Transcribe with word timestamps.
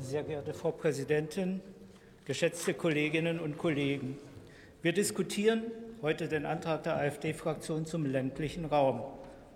Sehr 0.00 0.24
geehrte 0.24 0.52
Frau 0.52 0.72
Präsidentin, 0.72 1.62
geschätzte 2.26 2.74
Kolleginnen 2.74 3.40
und 3.40 3.56
Kollegen! 3.56 4.18
Wir 4.82 4.92
diskutieren 4.92 5.62
heute 6.02 6.28
den 6.28 6.44
Antrag 6.44 6.82
der 6.82 6.96
AfD-Fraktion 6.96 7.86
zum 7.86 8.04
ländlichen 8.04 8.66
Raum. 8.66 9.00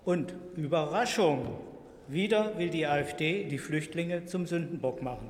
Und 0.03 0.33
Überraschung, 0.55 1.59
wieder 2.07 2.57
will 2.57 2.69
die 2.71 2.87
AfD 2.87 3.43
die 3.43 3.59
Flüchtlinge 3.59 4.25
zum 4.25 4.47
Sündenbock 4.47 5.03
machen. 5.03 5.29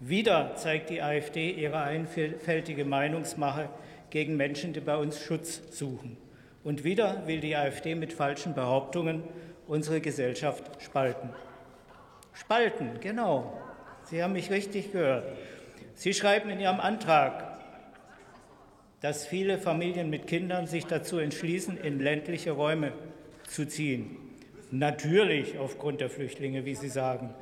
Wieder 0.00 0.54
zeigt 0.54 0.88
die 0.88 1.02
AfD 1.02 1.50
ihre 1.50 1.82
einfältige 1.82 2.86
Meinungsmache 2.86 3.68
gegen 4.08 4.36
Menschen, 4.36 4.72
die 4.72 4.80
bei 4.80 4.96
uns 4.96 5.20
Schutz 5.20 5.60
suchen. 5.76 6.16
Und 6.64 6.84
wieder 6.84 7.26
will 7.26 7.40
die 7.40 7.56
AfD 7.56 7.94
mit 7.94 8.12
falschen 8.12 8.54
Behauptungen 8.54 9.22
unsere 9.66 10.00
Gesellschaft 10.00 10.82
spalten. 10.82 11.30
Spalten, 12.32 13.00
genau. 13.00 13.60
Sie 14.04 14.22
haben 14.22 14.32
mich 14.32 14.50
richtig 14.50 14.92
gehört. 14.92 15.24
Sie 15.94 16.14
schreiben 16.14 16.50
in 16.50 16.60
Ihrem 16.60 16.80
Antrag, 16.80 17.58
dass 19.00 19.26
viele 19.26 19.58
Familien 19.58 20.10
mit 20.10 20.26
Kindern 20.26 20.66
sich 20.66 20.86
dazu 20.86 21.18
entschließen, 21.18 21.76
in 21.78 22.00
ländliche 22.00 22.52
Räume 22.52 22.92
zu 23.46 23.66
ziehen. 23.66 24.16
Natürlich 24.70 25.58
aufgrund 25.58 26.00
der 26.00 26.10
Flüchtlinge, 26.10 26.64
wie 26.64 26.74
Sie 26.74 26.88
sagen, 26.88 27.34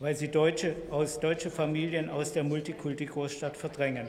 weil 0.00 0.16
sie 0.16 0.28
deutsche, 0.28 0.74
aus 0.90 1.20
deutsche 1.20 1.50
Familien 1.50 2.10
aus 2.10 2.32
der 2.32 2.42
Multikulti-Großstadt 2.42 3.56
verdrängen. 3.56 4.06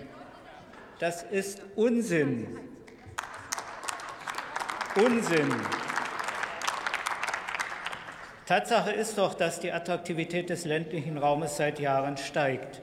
Das 0.99 1.23
ist 1.23 1.61
Unsinn. 1.75 2.47
Unsinn. 4.95 5.52
Tatsache 8.45 8.91
ist 8.91 9.17
doch, 9.17 9.33
dass 9.33 9.59
die 9.59 9.72
Attraktivität 9.72 10.52
des 10.52 10.66
ländlichen 10.66 11.17
Raumes 11.17 11.58
seit 11.58 11.80
Jahren 11.80 12.17
steigt. 12.17 12.80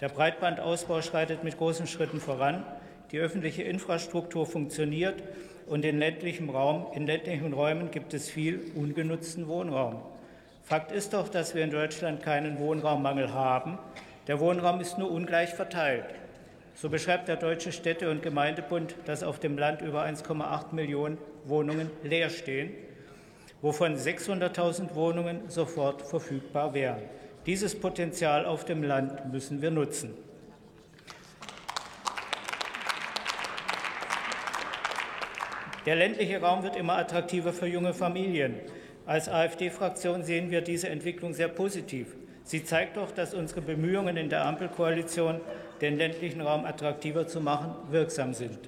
Der 0.00 0.08
Breitbandausbau 0.08 1.02
schreitet 1.02 1.44
mit 1.44 1.56
großen 1.58 1.86
Schritten 1.86 2.20
voran. 2.20 2.66
Die 3.12 3.18
öffentliche 3.20 3.62
Infrastruktur 3.62 4.44
funktioniert 4.44 5.22
und 5.68 5.84
in 5.84 6.00
ländlichem 6.00 6.50
Raum, 6.50 6.88
in 6.94 7.06
ländlichen 7.06 7.52
Räumen 7.52 7.92
gibt 7.92 8.12
es 8.12 8.28
viel 8.28 8.72
ungenutzten 8.74 9.46
Wohnraum. 9.46 10.02
Fakt 10.64 10.90
ist 10.90 11.12
doch, 11.12 11.28
dass 11.28 11.54
wir 11.54 11.62
in 11.62 11.70
Deutschland 11.70 12.24
keinen 12.24 12.58
Wohnraummangel 12.58 13.32
haben. 13.32 13.78
Der 14.26 14.40
Wohnraum 14.40 14.80
ist 14.80 14.98
nur 14.98 15.12
ungleich 15.12 15.54
verteilt. 15.54 16.06
So 16.74 16.88
beschreibt 16.88 17.28
der 17.28 17.36
Deutsche 17.36 17.70
Städte- 17.70 18.10
und 18.10 18.22
Gemeindebund, 18.22 18.96
dass 19.04 19.22
auf 19.22 19.38
dem 19.38 19.58
Land 19.58 19.82
über 19.82 20.02
1,8 20.02 20.74
Millionen 20.74 21.18
Wohnungen 21.44 21.90
leer 22.02 22.30
stehen, 22.30 22.72
wovon 23.60 23.96
600.000 23.96 24.94
Wohnungen 24.94 25.48
sofort 25.48 26.02
verfügbar 26.02 26.74
wären. 26.74 27.02
Dieses 27.46 27.78
Potenzial 27.78 28.46
auf 28.46 28.64
dem 28.64 28.82
Land 28.82 29.32
müssen 29.32 29.60
wir 29.62 29.70
nutzen. 29.70 30.14
Der 35.84 35.96
ländliche 35.96 36.40
Raum 36.40 36.62
wird 36.62 36.76
immer 36.76 36.96
attraktiver 36.96 37.52
für 37.52 37.66
junge 37.66 37.92
Familien. 37.92 38.60
Als 39.04 39.28
AfD-Fraktion 39.28 40.22
sehen 40.22 40.50
wir 40.52 40.60
diese 40.60 40.88
Entwicklung 40.88 41.34
sehr 41.34 41.48
positiv. 41.48 42.14
Sie 42.44 42.64
zeigt 42.64 42.96
doch, 42.96 43.10
dass 43.12 43.34
unsere 43.34 43.60
Bemühungen 43.60 44.16
in 44.16 44.28
der 44.28 44.44
Ampelkoalition, 44.44 45.40
den 45.80 45.96
ländlichen 45.96 46.40
Raum 46.40 46.64
attraktiver 46.64 47.26
zu 47.26 47.40
machen, 47.40 47.74
wirksam 47.90 48.34
sind. 48.34 48.58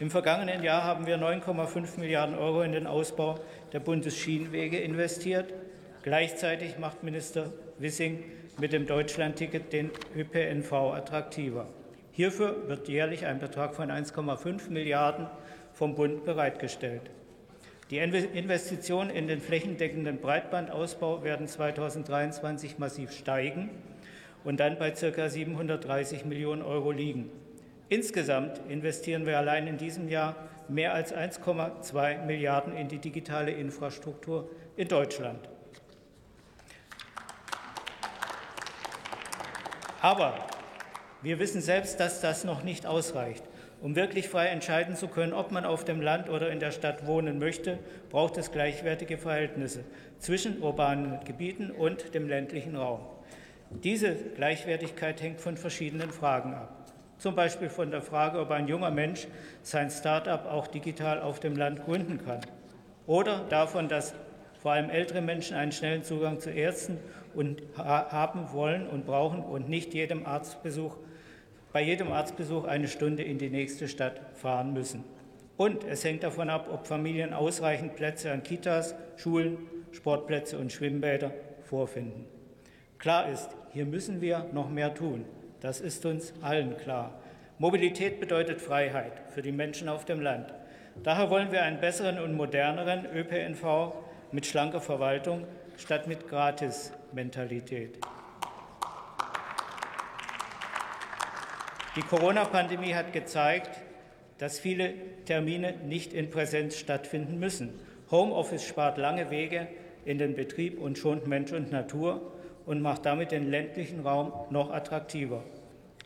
Im 0.00 0.10
vergangenen 0.10 0.62
Jahr 0.62 0.84
haben 0.84 1.06
wir 1.06 1.18
9,5 1.18 2.00
Milliarden 2.00 2.36
Euro 2.36 2.62
in 2.62 2.72
den 2.72 2.86
Ausbau 2.86 3.38
der 3.72 3.80
Bundesschienenwege 3.80 4.78
investiert. 4.78 5.52
Gleichzeitig 6.02 6.78
macht 6.78 7.02
Minister 7.02 7.52
Wissing 7.78 8.24
mit 8.58 8.72
dem 8.72 8.86
Deutschlandticket 8.86 9.72
den 9.72 9.90
ÖPNV 10.16 10.72
attraktiver. 10.94 11.66
Hierfür 12.12 12.68
wird 12.68 12.88
jährlich 12.88 13.26
ein 13.26 13.38
Betrag 13.38 13.74
von 13.74 13.90
1,5 13.90 14.70
Milliarden 14.70 15.26
vom 15.74 15.94
Bund 15.94 16.24
bereitgestellt. 16.24 17.02
Die 17.90 17.98
Investitionen 17.98 19.10
in 19.10 19.26
den 19.26 19.40
flächendeckenden 19.40 20.20
Breitbandausbau 20.20 21.24
werden 21.24 21.48
2023 21.48 22.78
massiv 22.78 23.10
steigen 23.10 23.70
und 24.44 24.60
dann 24.60 24.78
bei 24.78 24.92
ca. 24.92 25.28
730 25.28 26.24
Millionen 26.24 26.62
Euro 26.62 26.92
liegen. 26.92 27.32
Insgesamt 27.88 28.60
investieren 28.68 29.26
wir 29.26 29.38
allein 29.38 29.66
in 29.66 29.76
diesem 29.76 30.08
Jahr 30.08 30.36
mehr 30.68 30.94
als 30.94 31.12
1,2 31.12 32.24
Milliarden 32.26 32.76
in 32.76 32.86
die 32.86 32.98
digitale 32.98 33.50
Infrastruktur 33.50 34.48
in 34.76 34.86
Deutschland. 34.86 35.48
Aber 40.00 40.46
wir 41.22 41.40
wissen 41.40 41.60
selbst, 41.60 41.98
dass 41.98 42.20
das 42.20 42.44
noch 42.44 42.62
nicht 42.62 42.86
ausreicht. 42.86 43.42
Um 43.82 43.96
wirklich 43.96 44.28
frei 44.28 44.48
entscheiden 44.48 44.94
zu 44.94 45.08
können, 45.08 45.32
ob 45.32 45.52
man 45.52 45.64
auf 45.64 45.84
dem 45.84 46.02
Land 46.02 46.28
oder 46.28 46.50
in 46.50 46.60
der 46.60 46.70
Stadt 46.70 47.06
wohnen 47.06 47.38
möchte, 47.38 47.78
braucht 48.10 48.36
es 48.36 48.52
gleichwertige 48.52 49.16
Verhältnisse 49.16 49.84
zwischen 50.18 50.60
urbanen 50.60 51.18
Gebieten 51.24 51.70
und 51.70 52.14
dem 52.14 52.28
ländlichen 52.28 52.76
Raum. 52.76 53.00
Diese 53.70 54.14
Gleichwertigkeit 54.14 55.22
hängt 55.22 55.40
von 55.40 55.56
verschiedenen 55.56 56.10
Fragen 56.10 56.52
ab. 56.52 56.76
Zum 57.16 57.34
Beispiel 57.34 57.70
von 57.70 57.90
der 57.90 58.02
Frage, 58.02 58.38
ob 58.40 58.50
ein 58.50 58.68
junger 58.68 58.90
Mensch 58.90 59.26
sein 59.62 59.90
Start-up 59.90 60.46
auch 60.46 60.66
digital 60.66 61.20
auf 61.20 61.40
dem 61.40 61.56
Land 61.56 61.84
gründen 61.84 62.18
kann. 62.24 62.40
Oder 63.06 63.44
davon, 63.48 63.88
dass 63.88 64.14
vor 64.60 64.72
allem 64.72 64.90
ältere 64.90 65.22
Menschen 65.22 65.56
einen 65.56 65.72
schnellen 65.72 66.02
Zugang 66.02 66.38
zu 66.40 66.50
Ärzten 66.50 66.98
und 67.34 67.62
haben 67.76 68.52
wollen 68.52 68.86
und 68.86 69.06
brauchen 69.06 69.42
und 69.42 69.70
nicht 69.70 69.94
jedem 69.94 70.26
Arztbesuch 70.26 70.96
bei 71.72 71.82
jedem 71.82 72.12
Arztbesuch 72.12 72.64
eine 72.64 72.88
Stunde 72.88 73.22
in 73.22 73.38
die 73.38 73.50
nächste 73.50 73.88
Stadt 73.88 74.20
fahren 74.34 74.72
müssen. 74.72 75.04
Und 75.56 75.84
es 75.84 76.04
hängt 76.04 76.22
davon 76.22 76.50
ab, 76.50 76.68
ob 76.72 76.86
Familien 76.86 77.32
ausreichend 77.32 77.94
Plätze 77.94 78.32
an 78.32 78.42
Kitas, 78.42 78.94
Schulen, 79.16 79.58
Sportplätze 79.92 80.58
und 80.58 80.72
Schwimmbäder 80.72 81.32
vorfinden. 81.64 82.24
Klar 82.98 83.30
ist, 83.30 83.50
hier 83.72 83.86
müssen 83.86 84.20
wir 84.20 84.46
noch 84.52 84.68
mehr 84.68 84.94
tun. 84.94 85.24
Das 85.60 85.80
ist 85.80 86.04
uns 86.06 86.32
allen 86.42 86.76
klar. 86.78 87.20
Mobilität 87.58 88.20
bedeutet 88.20 88.60
Freiheit 88.60 89.12
für 89.28 89.42
die 89.42 89.52
Menschen 89.52 89.88
auf 89.88 90.06
dem 90.06 90.20
Land. 90.20 90.54
Daher 91.02 91.30
wollen 91.30 91.52
wir 91.52 91.62
einen 91.62 91.80
besseren 91.80 92.18
und 92.18 92.34
moderneren 92.34 93.06
ÖPNV 93.14 93.92
mit 94.32 94.46
schlanker 94.46 94.80
Verwaltung 94.80 95.44
statt 95.76 96.06
mit 96.06 96.28
Gratis-Mentalität. 96.28 97.98
Die 101.96 102.02
Corona-Pandemie 102.02 102.94
hat 102.94 103.12
gezeigt, 103.12 103.80
dass 104.38 104.60
viele 104.60 104.94
Termine 105.24 105.74
nicht 105.84 106.12
in 106.12 106.30
Präsenz 106.30 106.76
stattfinden 106.76 107.40
müssen. 107.40 107.80
Homeoffice 108.12 108.64
spart 108.64 108.96
lange 108.96 109.30
Wege 109.30 109.66
in 110.04 110.16
den 110.18 110.36
Betrieb 110.36 110.80
und 110.80 110.98
schont 110.98 111.26
Mensch 111.26 111.50
und 111.50 111.72
Natur 111.72 112.32
und 112.64 112.80
macht 112.80 113.06
damit 113.06 113.32
den 113.32 113.50
ländlichen 113.50 114.00
Raum 114.00 114.32
noch 114.50 114.70
attraktiver. 114.70 115.42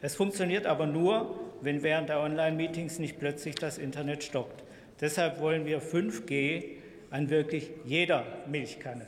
Es 0.00 0.15
funktioniert 0.17 0.65
aber 0.65 0.87
nur, 0.87 1.39
wenn 1.61 1.83
während 1.83 2.09
der 2.09 2.21
Online-Meetings 2.21 2.99
nicht 2.99 3.19
plötzlich 3.19 3.55
das 3.55 3.77
Internet 3.77 4.25
stockt. 4.25 4.65
Deshalb 5.03 5.39
wollen 5.39 5.66
wir 5.66 5.83
5G 5.83 6.65
an 7.11 7.28
wirklich 7.28 7.71
jeder 7.84 8.25
Milchkanne. 8.47 9.06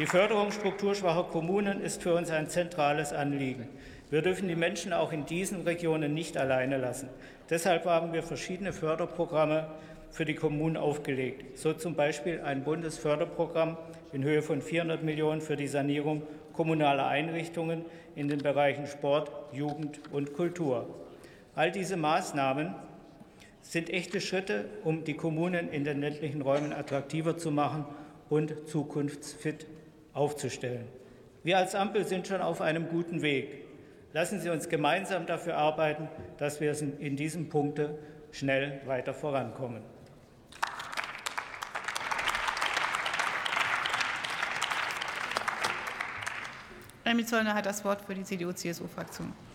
Die 0.00 0.06
Förderung 0.06 0.50
strukturschwacher 0.50 1.24
Kommunen 1.24 1.82
ist 1.82 2.02
für 2.02 2.14
uns 2.14 2.30
ein 2.30 2.48
zentrales 2.48 3.12
Anliegen. 3.12 3.68
Wir 4.08 4.22
dürfen 4.22 4.48
die 4.48 4.56
Menschen 4.56 4.94
auch 4.94 5.12
in 5.12 5.26
diesen 5.26 5.60
Regionen 5.60 6.14
nicht 6.14 6.38
alleine 6.38 6.78
lassen. 6.78 7.10
Deshalb 7.50 7.84
haben 7.84 8.14
wir 8.14 8.22
verschiedene 8.22 8.72
Förderprogramme 8.72 9.66
für 10.08 10.24
die 10.24 10.34
Kommunen 10.34 10.78
aufgelegt. 10.78 11.58
So 11.58 11.74
zum 11.74 11.96
Beispiel 11.96 12.40
ein 12.40 12.64
Bundesförderprogramm 12.64 13.76
in 14.14 14.24
Höhe 14.24 14.40
von 14.40 14.62
400 14.62 15.02
Millionen 15.02 15.42
für 15.42 15.56
die 15.56 15.68
Sanierung 15.68 16.22
kommunaler 16.54 17.06
Einrichtungen 17.06 17.84
in 18.16 18.28
den 18.28 18.38
Bereichen 18.38 18.86
Sport, 18.86 19.30
Jugend 19.52 20.00
und 20.12 20.32
Kultur. 20.32 20.86
All 21.54 21.72
diese 21.72 21.98
Maßnahmen 21.98 22.74
sind 23.60 23.90
echte 23.90 24.22
Schritte, 24.22 24.64
um 24.82 25.04
die 25.04 25.12
Kommunen 25.12 25.68
in 25.68 25.84
den 25.84 26.00
ländlichen 26.00 26.40
Räumen 26.40 26.72
attraktiver 26.72 27.36
zu 27.36 27.50
machen 27.50 27.84
und 28.30 28.66
zukunftsfit 28.66 29.66
aufzustellen. 30.20 30.86
Wir 31.42 31.56
als 31.56 31.74
Ampel 31.74 32.04
sind 32.04 32.26
schon 32.26 32.42
auf 32.42 32.60
einem 32.60 32.88
guten 32.88 33.22
Weg. 33.22 33.64
Lassen 34.12 34.38
Sie 34.38 34.50
uns 34.50 34.68
gemeinsam 34.68 35.24
dafür 35.24 35.56
arbeiten, 35.56 36.08
dass 36.36 36.60
wir 36.60 36.76
in 36.98 37.16
diesem 37.16 37.48
Punkt 37.48 37.80
schnell 38.30 38.82
weiter 38.84 39.14
vorankommen. 39.14 39.82
Emil 47.04 47.24
Zollner 47.24 47.54
hat 47.54 47.64
das 47.64 47.82
Wort 47.84 48.02
für 48.02 48.14
die 48.14 48.22
CDU-CSU-Fraktion. 48.22 49.32